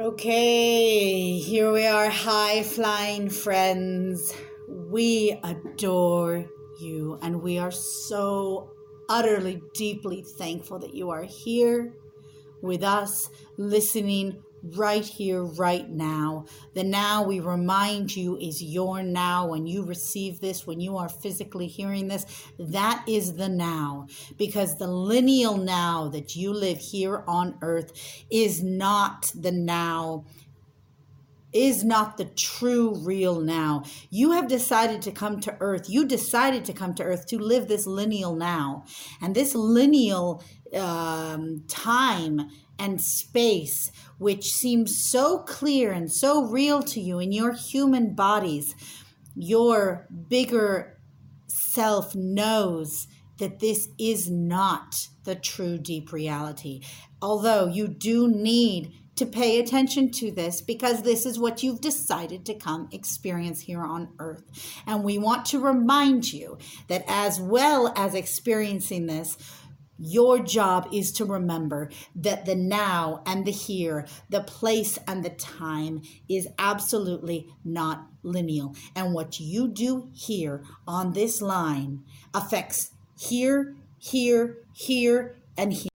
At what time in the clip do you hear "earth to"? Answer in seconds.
37.02-37.38